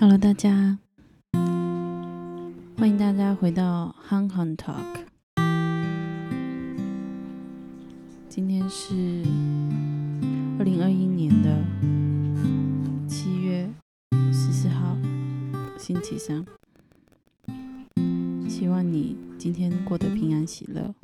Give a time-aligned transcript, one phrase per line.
[0.00, 0.78] Hello，大家，
[2.76, 5.00] 欢迎大家回到 Hung Hung Talk。
[8.28, 8.94] 今天是
[10.56, 11.64] 二零二一年的
[13.08, 13.68] 七月
[14.32, 14.96] 十四号，
[15.76, 16.46] 星期三。
[18.48, 20.94] 希望你今天过得平安喜乐。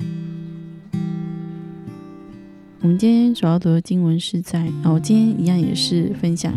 [2.79, 6.53] 我们今天主要读的经文是在哦，今天一样也是分享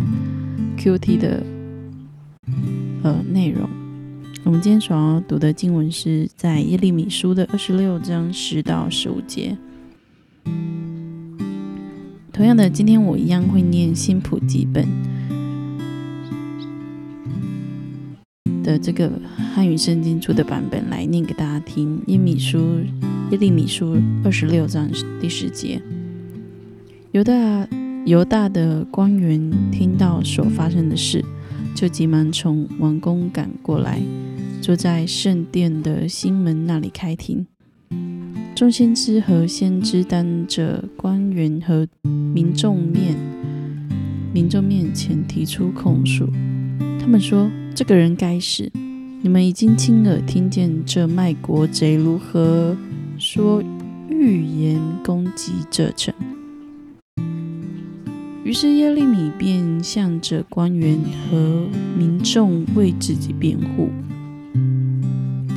[0.77, 1.58] QT 的。
[3.03, 3.69] 呃，内容，
[4.45, 9.57] 我们今天所要读的经文是在耶利米书的二十六章十到十五节。
[12.33, 14.87] 同样的，今天我一样会念新普记本
[18.65, 19.11] 的这个
[19.55, 22.03] 汉语圣经出的版本来念给大家听。
[22.09, 22.81] 耶米书
[23.31, 24.91] 耶利米书二十六章
[25.21, 25.81] 第十节，
[27.13, 27.69] 犹大
[28.05, 31.25] 犹大的官员听到所发生的事。
[31.79, 34.03] 就急忙从王宫赶过来，
[34.61, 37.47] 坐在圣殿的新门那里开庭。
[38.57, 43.15] 众先知和先知当着官员和民众面，
[44.35, 46.29] 民众面前提出控诉。
[47.01, 48.69] 他们说：“这个人该死！
[49.23, 52.77] 你们已经亲耳听见这卖国贼如何
[53.17, 53.63] 说
[54.11, 56.13] 预言攻击这城。”
[58.49, 60.99] 于是耶利米便向着官员
[61.31, 63.91] 和民众为自己辩护。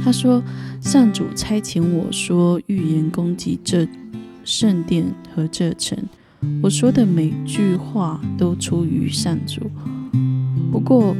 [0.04, 0.44] 他说
[0.84, 3.88] ：“上主差遣我说预言攻击这
[4.44, 5.98] 圣殿和这城，
[6.62, 9.72] 我说的每句话都出于上主。
[10.70, 11.16] 不过，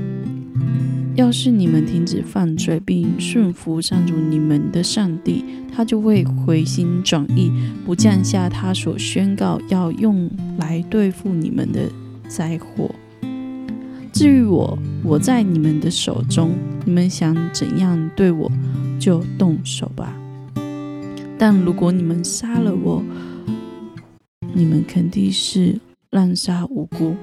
[1.22, 7.52] 要是你们停止犯罪并顺服上主你们的上帝。”他就会回心转意，
[7.86, 11.90] 不降下他所宣告要用来对付你们的
[12.28, 12.90] 灾祸。
[14.12, 16.56] 至于我，我在你们的手中，
[16.86, 18.52] 你们想怎样对我，
[19.00, 20.14] 就动手吧。
[21.38, 23.02] 但如果你们杀了我，
[24.54, 27.16] 你们肯定是滥杀无辜，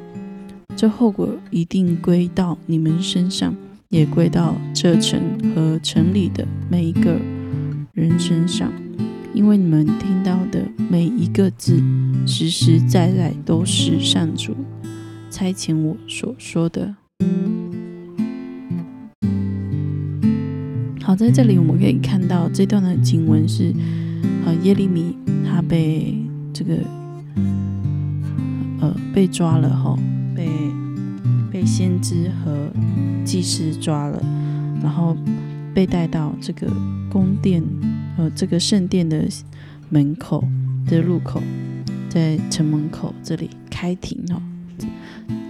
[0.75, 3.55] 这后果一定归到你们身上，
[3.89, 5.21] 也归到这城
[5.55, 7.19] 和城里的每一个。
[7.95, 8.71] 人身上，
[9.35, 11.83] 因为你们听到的每一个字，
[12.25, 14.55] 实实在在都是上主
[15.29, 16.95] 差遣我所说的。
[21.03, 23.75] 好，在这里我们可以看到这段的经文是，
[24.47, 26.15] 呃，耶利米他被
[26.53, 26.77] 这个
[28.81, 30.03] 呃被抓了哈，被
[31.59, 32.71] 被先知和
[33.25, 34.23] 祭司抓了，
[34.81, 35.17] 然后。
[35.75, 36.67] 被带到这个
[37.09, 37.63] 宫殿，
[38.17, 39.29] 呃，这个圣殿的
[39.91, 40.43] 门口
[40.87, 41.41] 的入口，
[42.09, 44.43] 在城门口这里开庭哦。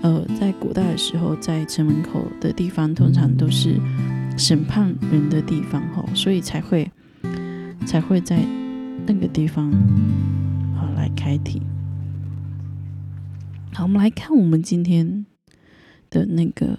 [0.03, 3.81] 呃，在古代的时候，在城门口的地方通常都是
[4.37, 6.91] 审判人的地方哈，所以才会
[7.87, 8.39] 才会在
[9.07, 9.73] 那个地方
[10.77, 11.63] 好来开庭。
[13.73, 15.25] 好，我们来看我们今天
[16.11, 16.79] 的那个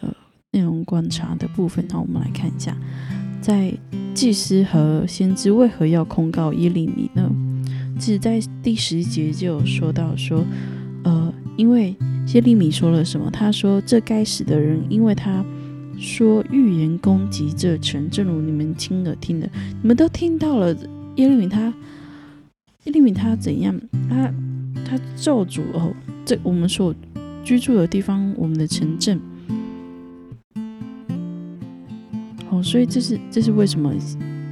[0.00, 0.12] 呃。
[0.52, 2.76] 内容观察的部分，那我们来看一下，
[3.40, 3.74] 在
[4.14, 7.28] 祭司和先知为何要控告耶利米呢？
[7.98, 10.46] 其实，在第十节就有说到说，
[11.02, 11.96] 呃，因为
[12.34, 13.28] 耶利米说了什么？
[13.32, 15.44] 他说：“这该死的人，因为他
[15.98, 19.50] 说预言攻击这城，正如你们亲耳听的，
[19.82, 20.72] 你们都听到了。
[21.16, 21.62] 耶利米他，
[22.84, 23.76] 耶利米他怎样？
[24.08, 24.32] 他
[24.84, 25.92] 他咒诅哦，
[26.24, 26.94] 这我们所
[27.44, 29.20] 居住的地方，我们的城镇。”
[32.50, 33.92] 哦所以这是这是为什么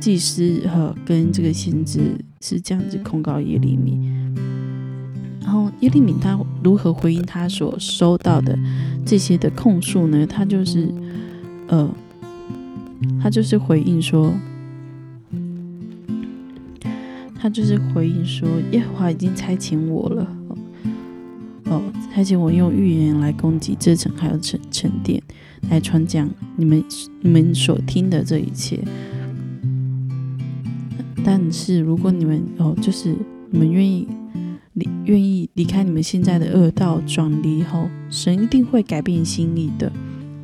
[0.01, 2.01] 祭司和跟这个先知
[2.41, 4.11] 是这样子控告耶利米，
[5.41, 8.59] 然后耶利米他如何回应他所收到的
[9.07, 10.27] 这些的控诉呢？
[10.27, 10.93] 他就是
[11.69, 11.89] 呃，
[13.23, 14.33] 他就是回应说，
[17.37, 20.27] 他就是回应说，耶和华已经差遣我了，
[21.73, 21.83] 哦，
[22.15, 25.23] 差遣我用预言来攻击这城还有沉沉淀。
[25.71, 26.85] 来传讲你们
[27.21, 28.81] 你们所听的这一切，
[31.25, 33.17] 但是如果你们哦，就是
[33.49, 34.07] 你们愿意
[34.75, 39.91] 离愿意离开你们现在的恶道，转离后，神一定会改变心意的，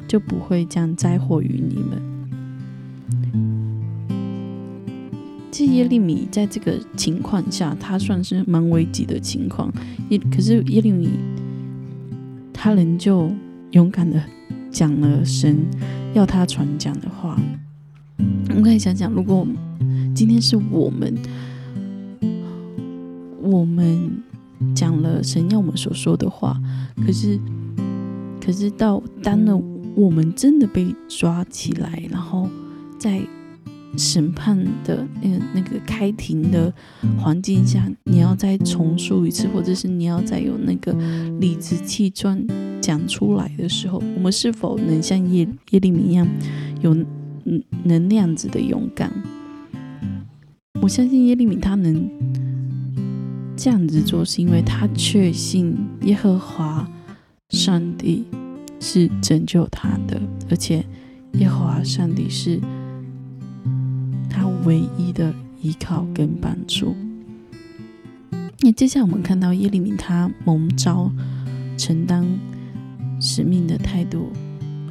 [0.06, 2.07] 就不会将灾祸于你们。
[5.66, 9.72] 实耶利米在这个情况下，他算是蛮危急的情况，
[10.08, 11.10] 也可是耶利米
[12.52, 13.30] 他仍旧
[13.72, 14.22] 勇敢的。
[14.70, 15.66] 讲了神
[16.12, 17.40] 要他传讲的话，
[18.50, 19.46] 我们可以想想，如果
[20.14, 21.16] 今天是我们，
[23.40, 24.22] 我们
[24.74, 26.60] 讲了神要我们所说的话，
[27.04, 27.40] 可是，
[28.38, 29.58] 可是到当了
[29.96, 32.46] 我们真的被抓起来，然后
[32.98, 33.22] 在
[33.96, 36.72] 审判的那个那个开庭的
[37.18, 40.92] 环境下，你要再重述一次，或者是你要再有那个
[41.40, 42.38] 理直气壮
[42.80, 46.28] 讲出来的时候，我们是否能像叶叶利米一样
[46.80, 46.94] 有
[47.44, 49.12] 嗯能那样子的勇敢？
[50.80, 52.08] 我相信耶利米他能
[53.56, 56.88] 这样子做，是因为他确信耶和华
[57.48, 58.24] 上帝
[58.78, 60.84] 是拯救他的，而且
[61.32, 62.60] 耶和华上帝是
[64.68, 66.94] 唯一的依靠跟帮助。
[68.60, 71.10] 那接下来我们看到耶利米他蒙召
[71.78, 72.26] 承担
[73.18, 74.30] 使命的态度，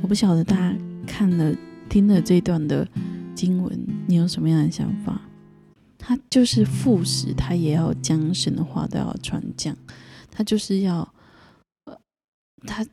[0.01, 0.75] 我不晓得大家
[1.05, 1.55] 看了
[1.87, 2.87] 听了这段的
[3.35, 5.21] 经文，你有什么样的想法？
[5.99, 9.77] 他就是副使，他也要将神的话都要传讲。
[10.31, 11.13] 他就是要，
[11.85, 11.95] 呃，
[12.65, 12.83] 他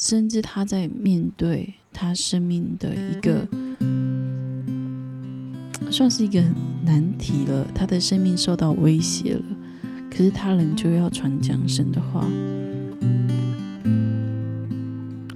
[0.00, 3.46] 甚至他在面对他生命的一个，
[5.94, 6.42] 算是一个
[6.84, 7.64] 难题了。
[7.72, 9.42] 他的生命受到威胁了，
[10.10, 12.26] 可是他仍旧要传讲神的话。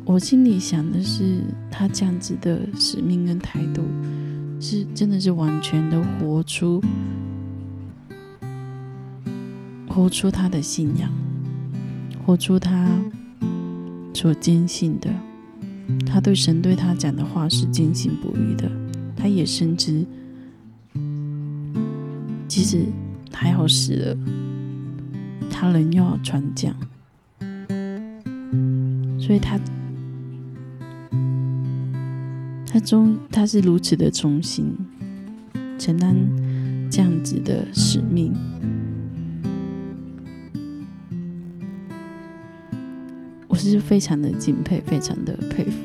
[0.04, 3.84] 我心里想的是，他这样子的使命跟态度。
[4.58, 6.82] 是，真的是完全的活出，
[9.88, 11.08] 活出他的信仰，
[12.26, 12.88] 活出他
[14.12, 15.08] 所坚信的。
[16.04, 18.68] 他对神对他讲的话是坚信不疑的。
[19.14, 20.04] 他也深知，
[22.58, 22.86] 其实
[23.32, 24.16] 还好死了，
[25.48, 26.74] 他人要传讲。
[29.16, 29.56] 所以他。
[32.66, 34.74] 他终，他是如此的忠心，
[35.78, 36.16] 承担
[36.90, 38.34] 这样子的使命，
[43.46, 45.78] 我是非常的敬佩，非常的佩服。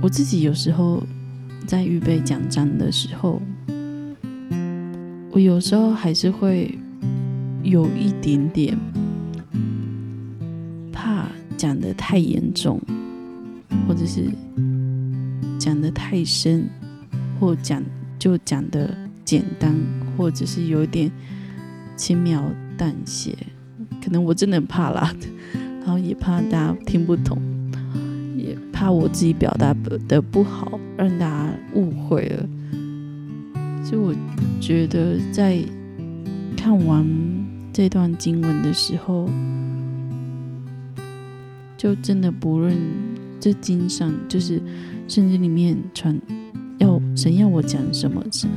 [0.00, 1.06] 我自己有时候
[1.66, 3.42] 在预备讲章的时候，
[5.36, 6.74] 我有时候还是会
[7.62, 8.74] 有一点点
[10.90, 11.26] 怕
[11.58, 12.80] 讲的太严重。
[13.86, 14.30] 或者是
[15.58, 16.66] 讲的太深，
[17.38, 17.82] 或讲
[18.18, 18.96] 就讲的
[19.26, 19.76] 简单，
[20.16, 21.12] 或者是有点
[21.96, 22.42] 轻描
[22.78, 23.36] 淡写，
[24.02, 25.14] 可能我真的很怕啦，
[25.80, 27.38] 然后也怕大家听不懂，
[28.38, 29.74] 也怕我自己表达
[30.08, 32.48] 的不好，让大家误会了。
[33.84, 34.14] 所以我
[34.66, 35.62] 觉得在
[36.56, 37.06] 看完
[37.72, 39.30] 这段经文的时候，
[41.76, 42.76] 就真的不论。
[43.38, 44.60] 这经上就是
[45.06, 46.20] 圣经里面传
[46.78, 48.50] 要神要我讲什么，神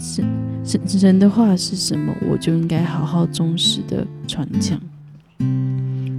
[0.00, 0.24] 神
[0.64, 4.80] 神神的话是什么，我就应该好好忠实的传讲。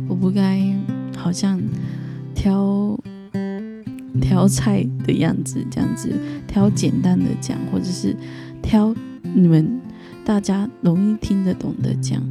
[0.07, 0.74] 我不该
[1.18, 1.62] 好像
[2.34, 2.98] 挑
[4.22, 6.18] 挑菜的样子，这样子
[6.48, 8.16] 挑简单的讲，或者是
[8.62, 9.81] 挑你们
[10.25, 12.22] 大家容易听得懂的讲，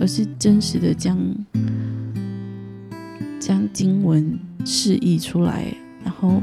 [0.00, 1.18] 而是真实的将
[3.40, 4.38] 将经文。
[4.64, 5.72] 释义出来，
[6.04, 6.42] 然后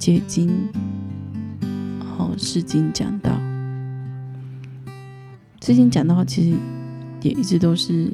[0.00, 0.50] 结晶，
[1.60, 3.30] 然后释经讲到，
[5.62, 6.58] 释经讲的话其实
[7.22, 8.10] 也一直都是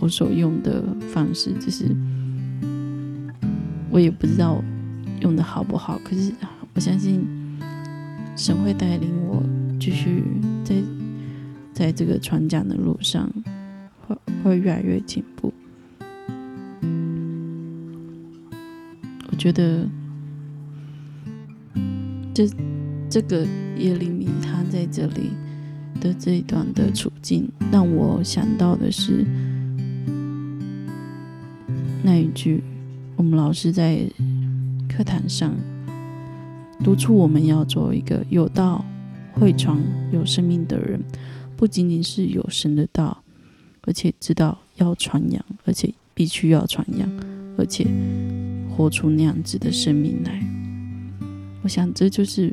[0.00, 1.94] 我所用的方式，就是
[3.90, 4.60] 我也不知道
[5.20, 6.00] 用的好不好。
[6.02, 6.32] 可是
[6.74, 7.24] 我相信
[8.34, 9.40] 神会带领我
[9.84, 10.24] 继续
[10.64, 10.74] 在
[11.74, 13.30] 在这个传讲的路上，
[14.06, 15.52] 会会越来越进步。
[19.30, 19.86] 我觉得
[22.32, 22.48] 这
[23.10, 25.32] 这个耶利米他在这里
[26.00, 29.22] 的这一段的处境，让我想到的是
[32.02, 32.64] 那一句
[33.16, 33.98] 我们老师在
[34.88, 35.54] 课堂上
[36.82, 38.82] 督促我们要做一个有道
[39.34, 39.78] 会传
[40.12, 41.02] 有生命的人，
[41.56, 43.22] 不仅仅是有神的道，
[43.82, 47.08] 而且知道要传扬，而且必须要传扬，
[47.58, 47.86] 而且。
[48.76, 50.44] 活出那样子的生命来，
[51.62, 52.52] 我想这就是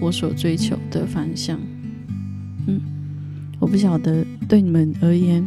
[0.00, 1.60] 我所追求的方向。
[2.66, 2.80] 嗯，
[3.60, 5.46] 我不晓得对你们而言，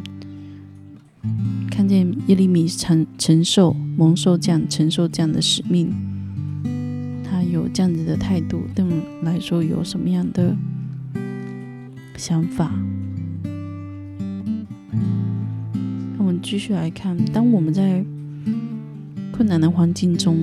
[1.72, 5.91] 看见耶利米承承受蒙受这样承受这样的使命，
[7.27, 10.55] 他有这样子的态度，对我们来说有什么样的
[12.15, 12.72] 想法？
[16.13, 18.05] 那我们继续来看，当我们在
[19.32, 20.38] 困难的环境中，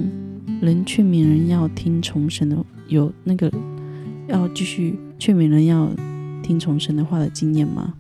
[0.61, 2.57] 能劝勉人要听从神的，
[2.89, 3.51] 有那个
[4.27, 5.89] 要继续劝勉人要
[6.43, 7.95] 听从神的话的经验吗？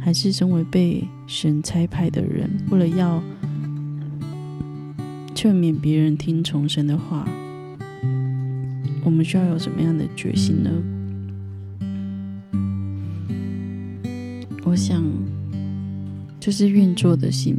[0.00, 3.22] 还是身为被神差派的人，为了要
[5.44, 7.28] 劝勉别人听从神的话，
[9.04, 10.70] 我们需要有什么样的决心呢？
[14.64, 15.04] 我想，
[16.40, 17.58] 就是愿做的心，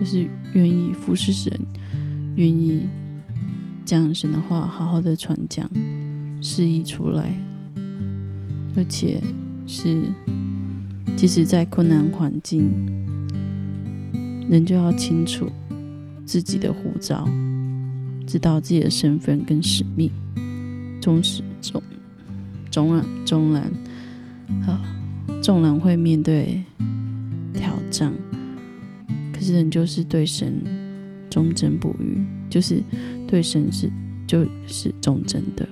[0.00, 1.52] 就是愿意服侍神，
[2.36, 2.88] 愿意
[3.84, 5.68] 将神的话好好的传讲、
[6.40, 7.38] 示意出来，
[8.74, 9.22] 而且
[9.66, 10.04] 是
[11.14, 12.70] 即使在困难环境，
[14.48, 15.52] 人就要清楚
[16.26, 17.26] 自己的护照，
[18.26, 20.10] 知道自己的身份跟使命，
[21.00, 21.82] 终始终
[22.70, 23.62] 终然终然
[24.66, 24.92] 啊。
[25.42, 26.60] 纵然会面对
[27.54, 28.12] 挑战，
[29.32, 30.60] 可是人就是对神
[31.30, 32.18] 忠贞不渝，
[32.50, 32.82] 就是
[33.28, 33.88] 对神是
[34.26, 35.68] 就是忠贞的。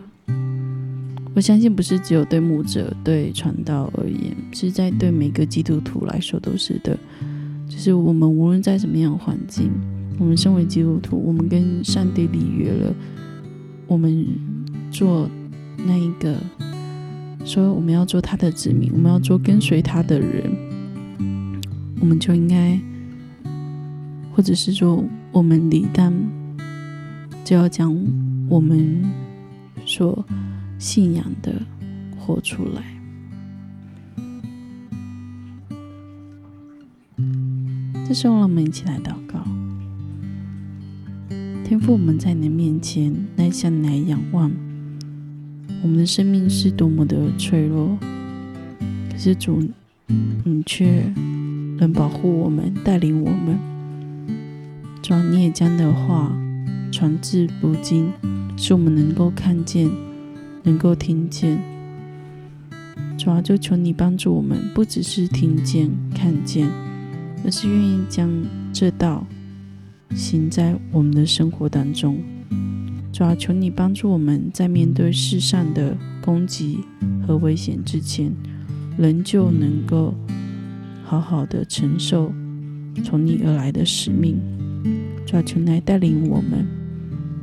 [1.35, 6.97] 我相信不是只有对牧者、对传道而言，是在对每个基督徒来说都是的。
[7.69, 9.73] 就是我们无论在什么样的环境，
[10.19, 12.95] 我们身为基督徒，我们跟上帝立约了，
[13.87, 14.27] 我们
[14.91, 15.29] 做
[15.87, 16.37] 那一个。
[17.47, 20.51] 说我们要做他的子民，我们要做跟随他的人，
[22.01, 22.81] 我们就应该，
[24.33, 26.11] 或者是说我们理当
[27.45, 27.95] 就要将
[28.49, 29.05] 我们
[29.85, 30.25] 所
[30.79, 31.53] 信仰的
[32.17, 32.83] 活出来。
[38.09, 39.13] 这时候，让我们一起来祷：
[41.65, 44.53] 天父，我们在你的面前来向你来仰望。
[45.83, 47.97] 我们的生命是多么的脆弱，
[49.11, 49.63] 可是主，
[50.45, 51.03] 你却
[51.79, 53.59] 能保护我们，带领我们。
[55.03, 56.37] 主啊，你也将的话
[56.93, 58.13] 传至如今，
[58.59, 59.91] 使我们能够看见，
[60.65, 61.59] 能够听见。
[63.17, 66.69] 主啊，就求你帮助我们，不只是听见、看见，
[67.43, 68.31] 而是愿意将
[68.71, 69.27] 这道
[70.15, 72.19] 行在我们的生活当中。
[73.13, 76.81] 主要求你帮助我们在面对世上的攻击
[77.27, 78.33] 和危险之前，
[78.97, 80.15] 仍旧能够
[81.05, 82.33] 好好的承受
[83.05, 84.37] 从你而来的使命。
[85.27, 86.67] 主要求你来带领我们，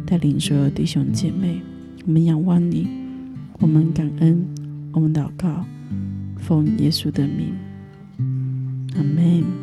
[0.06, 1.62] 带领所有弟兄姐妹。
[2.06, 2.88] 我们仰望你，
[3.60, 4.46] 我们感恩，
[4.92, 5.66] 我们祷告，
[6.38, 7.54] 奉耶稣的名，
[8.96, 9.61] 阿门。